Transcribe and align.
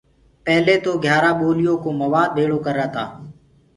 پيلي 0.43 0.75
تو 0.83 0.91
گھيٚيآرآ 1.03 1.31
ٻوليو 1.39 1.73
ڪو 1.83 1.89
موآد 1.99 2.29
ڀيݪو 2.35 2.57
ڪرتآ۔ 2.65 3.03